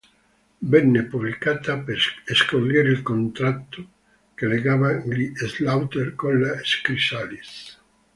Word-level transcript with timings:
Venne 0.57 1.03
pubblicata 1.03 1.77
per 1.77 1.95
sciogliere 2.25 2.89
il 2.89 3.03
contratto 3.03 3.89
che 4.33 4.47
legava 4.47 4.93
gli 4.93 5.31
Slaughter 5.35 6.15
con 6.15 6.41
la 6.41 6.53
Chrysalis. 6.81 7.79